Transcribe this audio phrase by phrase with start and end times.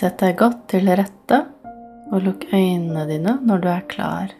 [0.00, 1.38] Sett deg godt til rette,
[2.08, 4.30] og lukk øynene dine når du er klar.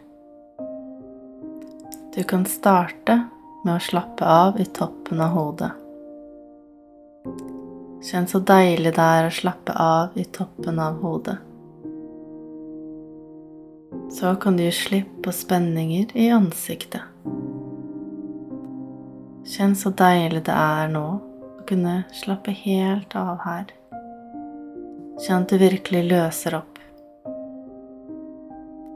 [2.15, 3.19] Du kan starte
[3.61, 5.69] med å slappe av i toppen av hodet.
[8.07, 11.35] Kjenn så deilig det er å slappe av i toppen av hodet.
[14.17, 17.05] Så kan du gi slipp på spenninger i ansiktet.
[19.51, 23.69] Kjenn så deilig det er nå å kunne slappe helt av her.
[25.19, 26.79] Kjenn at du virkelig løser opp.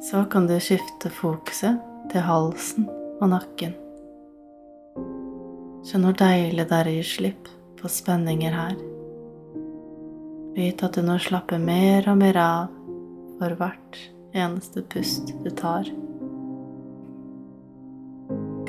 [0.06, 2.88] Så kan du skifte fokuset til halsen
[3.20, 3.76] og nakken.
[5.86, 7.50] Kjenn hvor deilig det er å gi slipp
[7.82, 8.78] på spenninger her.
[10.56, 12.72] Vit at du nå slapper mer og mer av
[13.40, 14.00] for hvert
[14.36, 15.90] eneste pust du tar.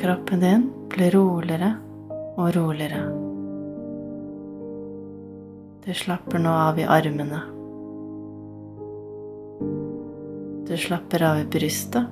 [0.00, 1.76] Kroppen din blir roligere
[2.36, 3.25] og roligere.
[5.86, 7.40] Du slapper nå av i armene.
[10.66, 12.08] Du slapper av i brystet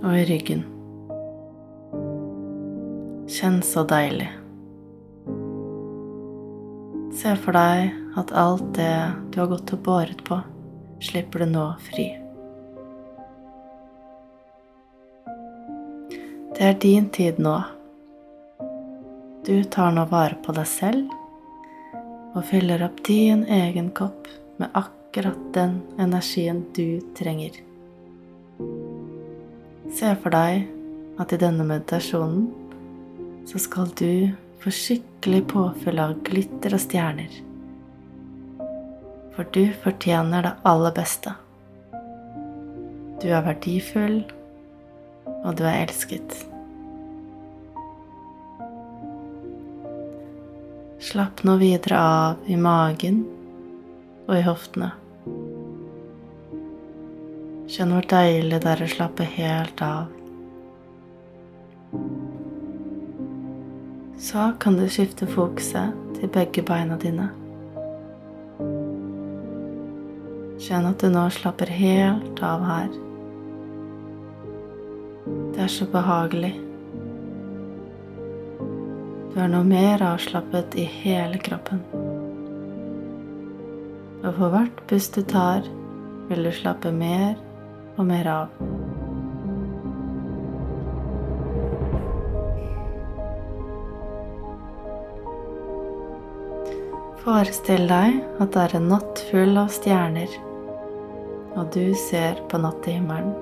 [0.00, 0.64] og i ryggen.
[3.28, 4.30] Kjenn så deilig.
[7.20, 8.96] Se for deg at alt det
[9.28, 10.40] du har gått og båret på,
[11.04, 12.08] slipper du nå fri.
[16.56, 17.58] Det er din tid nå.
[19.44, 21.18] Du tar nå vare på deg selv
[22.32, 24.28] og fyller opp din egen kopp
[24.60, 27.58] med akkurat den energien du trenger.
[29.92, 30.66] Se for deg
[31.20, 32.46] at i denne meditasjonen
[33.48, 37.32] så skal du få skikkelig påfyll av glitter og stjerner.
[39.32, 41.34] For du fortjener det aller beste.
[43.22, 44.22] Du er verdifull,
[45.42, 46.51] og du er elsket.
[51.02, 53.24] Slapp nå videre av i magen
[54.28, 54.92] og i hoftene.
[57.66, 60.12] Kjenn hvor deilig det er å slappe helt av.
[64.22, 67.32] Så kan du skifte fokuset til begge beina dine.
[70.62, 72.92] Kjenn at du nå slapper helt av her.
[75.50, 76.60] Det er så behagelig.
[79.32, 81.78] Du er nå mer avslappet i hele kroppen.
[84.20, 85.64] Og for hvert pust du tar,
[86.28, 87.38] vil du slappe mer
[87.96, 88.50] og mer av.
[97.22, 100.36] Forestill deg at det er en natt full av stjerner,
[101.56, 103.32] og du ser på nattehimmelen.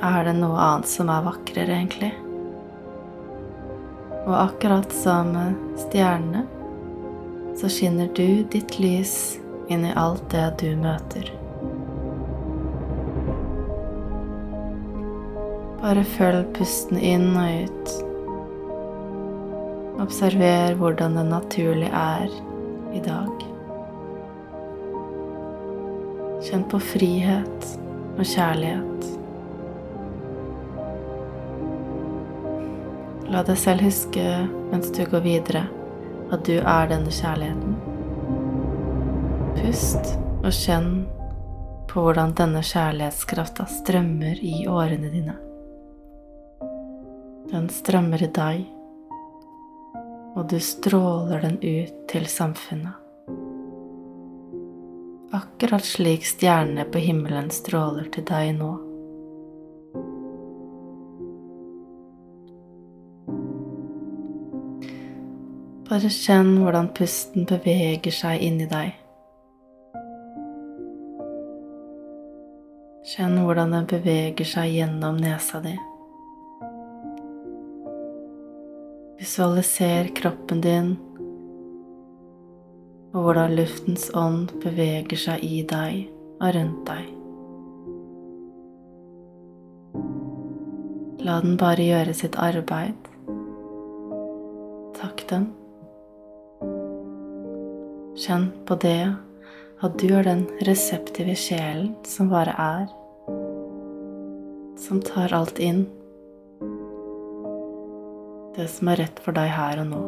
[0.00, 2.14] Er det noe annet som er vakrere, egentlig?
[4.30, 5.32] Og akkurat som
[5.74, 6.44] stjernene,
[7.58, 11.32] så skinner du ditt lys inn i alt det du møter.
[15.80, 17.94] Bare følg pusten inn og ut.
[20.06, 22.30] Observer hvordan det naturlig er
[22.94, 23.46] i dag.
[26.46, 27.72] Kjenn på frihet
[28.14, 29.10] og kjærlighet.
[33.30, 34.24] La deg selv huske
[34.72, 35.62] mens du går videre,
[36.34, 37.78] at du er denne kjærligheten.
[39.60, 40.10] Pust
[40.40, 40.90] og kjenn
[41.90, 45.38] på hvordan denne kjærlighetskrafta strømmer i årene dine.
[47.50, 48.68] Den strømmer i deg
[50.34, 52.94] og du stråler den ut til samfunnet.
[55.34, 58.70] Akkurat slik stjernene på himmelen stråler til deg nå.
[65.90, 68.92] Bare kjenn hvordan pusten beveger seg inni deg.
[73.10, 75.74] Kjenn hvordan den beveger seg gjennom nesa di.
[79.18, 80.94] Visualiser kroppen din
[83.10, 86.04] og hvordan luftens ånd beveger seg i deg
[86.38, 87.08] og rundt deg.
[91.26, 93.10] La den bare gjøre sitt arbeid.
[94.94, 95.50] Takk den.
[98.20, 99.14] Kjenn på det
[99.80, 102.90] at du er den reseptive sjelen som bare er,
[104.80, 105.86] som tar alt inn
[108.60, 110.00] det som er rett for deg her og nå.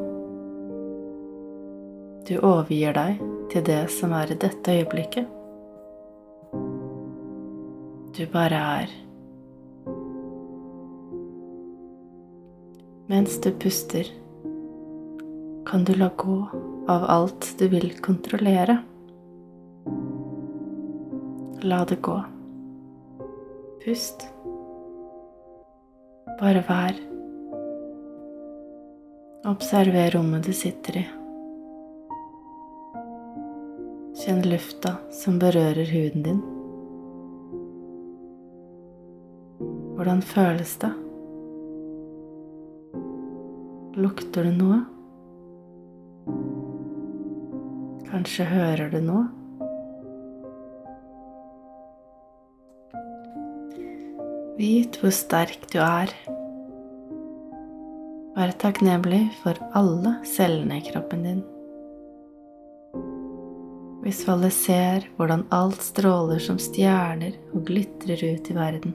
[2.29, 3.23] Du overgir deg
[3.53, 5.31] til det som er i dette øyeblikket.
[8.13, 8.93] Du bare er.
[13.09, 14.09] Mens du puster,
[15.67, 16.47] kan du la gå
[16.89, 18.77] av alt du vil kontrollere.
[21.63, 22.23] La det gå.
[23.85, 24.27] Pust.
[26.41, 26.99] Bare vær.
[29.47, 31.05] Observer rommet du sitter i.
[34.23, 36.43] Kjenn lufta som berører huden din.
[39.97, 40.93] Hvordan føles det?
[44.03, 44.83] Lukter det noe?
[48.13, 49.23] Kanskje hører du noe?
[54.59, 56.13] Vit hvor sterk du er.
[58.37, 61.41] Vær takknemlig for alle cellene i kroppen din.
[64.05, 68.93] Visualiser hvordan alt stråler som stjerner og glitrer ut i verden.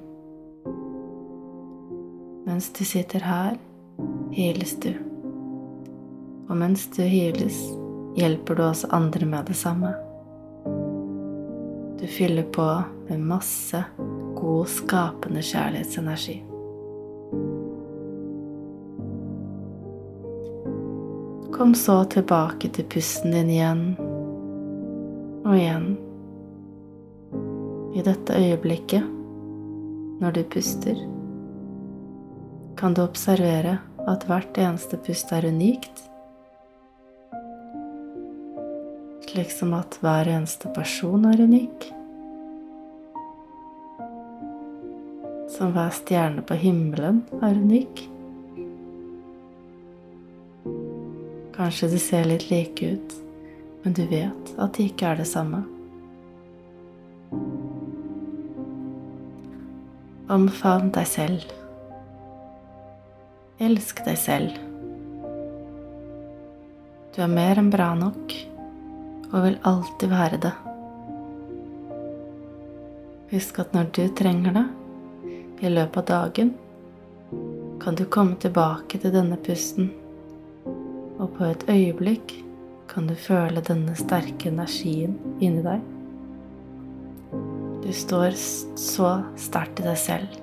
[2.45, 3.57] Mens du sitter her,
[4.37, 4.93] hyles du.
[6.51, 7.57] Og mens du heales,
[8.17, 9.93] hjelper du også andre med det samme.
[11.99, 12.65] Du fyller på
[13.07, 13.83] med masse
[14.35, 16.37] god, skapende kjærlighetsenergi.
[21.53, 23.85] Kom så tilbake til pusten din igjen
[25.45, 25.87] og igjen.
[27.97, 29.05] I dette øyeblikket,
[30.21, 30.97] når du puster,
[32.77, 33.77] kan du observere
[34.07, 36.03] at hvert eneste pust er unikt
[39.37, 41.83] slik som at hver eneste person er unik.
[45.53, 48.01] Som hver stjerne på himmelen er unik.
[51.53, 53.15] Kanskje de ser litt like ut,
[53.83, 55.61] men du vet at de ikke er det samme.
[60.33, 61.47] Omfavn deg selv.
[63.61, 64.61] Elsk deg selv.
[67.13, 68.39] Du er mer enn bra nok
[69.31, 70.53] og vil alltid være det.
[73.31, 74.65] Husk at når du trenger det,
[75.57, 76.53] i løpet av dagen,
[77.81, 79.89] kan du komme tilbake til denne pusten,
[81.17, 82.35] og på et øyeblikk
[82.87, 85.83] kan du føle denne sterke energien inni deg.
[87.83, 90.39] Du står så sterkt i deg selv,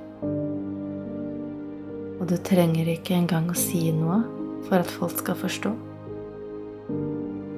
[2.18, 4.20] og du trenger ikke engang å si noe
[4.68, 5.72] for at folk skal forstå.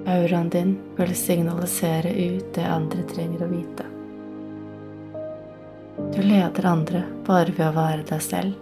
[0.07, 3.87] Auraen din vil signalisere ut det andre trenger å vite.
[6.15, 8.53] Du leder andre bare ved å være deg selv.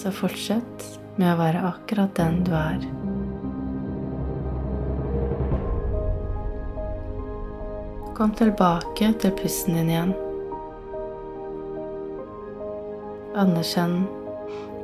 [0.00, 0.86] Så fortsett
[1.20, 2.86] med å være akkurat den du er.
[8.16, 10.14] Kom tilbake til pusten din igjen.
[13.36, 14.00] Anerkjenn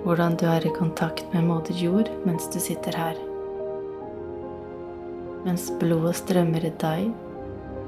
[0.05, 3.17] hvordan du er i kontakt med moder jord mens du sitter her.
[5.47, 7.11] Mens blodet strømmer i deg,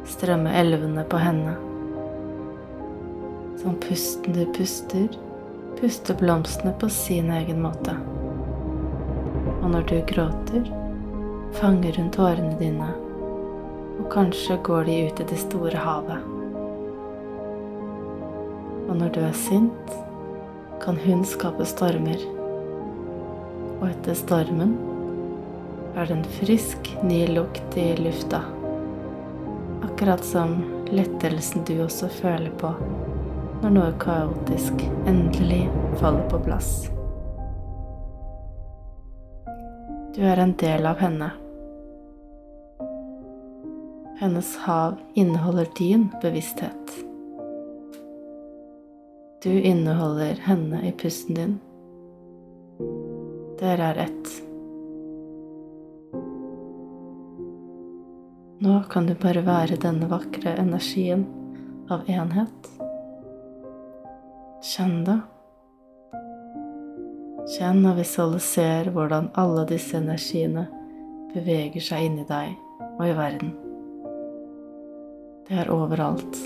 [0.06, 1.56] strømmer elvene på henne.
[3.58, 5.08] Som pusten du puster,
[5.80, 7.96] puster blomstene på sin egen måte.
[9.58, 10.68] Og når du gråter,
[11.58, 12.92] fanger hun tårene dine,
[13.98, 16.28] og kanskje går de ut i det store havet.
[18.86, 19.96] Og når du er sint,
[20.78, 22.22] kan hun skape stormer.
[23.80, 24.78] Og etter stormen
[25.98, 28.42] er det en frisk, ny lukt i lufta.
[29.82, 30.52] Akkurat som
[30.90, 32.70] lettelsen du også føler på
[33.58, 35.64] når noe kaotisk endelig
[35.98, 36.70] faller på plass.
[40.14, 41.32] Du er en del av henne.
[44.22, 46.98] Hennes hav inneholder din bevissthet.
[49.42, 51.58] Du inneholder henne i pusten din.
[53.58, 54.38] Dere er ett.
[58.68, 61.22] Nå kan du bare være denne vakre energien
[61.88, 62.66] av enhet.
[64.60, 65.14] Kjenn det.
[67.54, 70.66] Kjenn og visualiser hvordan alle disse energiene
[71.32, 72.52] beveger seg inni deg
[72.90, 73.56] og i verden.
[75.48, 76.42] Det er overalt.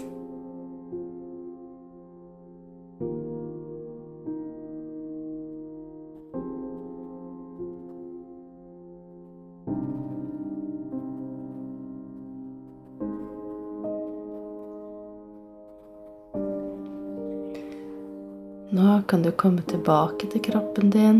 [18.75, 21.19] Nå kan du komme tilbake til kroppen din.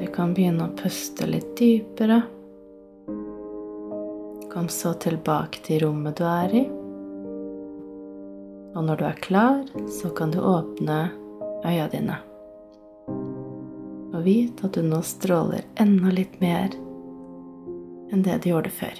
[0.00, 2.16] Du kan begynne å puste litt dypere.
[4.50, 6.64] Kom så tilbake til rommet du er i.
[8.74, 9.62] Og når du er klar,
[10.00, 10.98] så kan du åpne
[11.62, 12.18] øya dine.
[13.06, 16.74] Og vit at du nå stråler enda litt mer
[18.10, 18.98] enn det du gjorde før.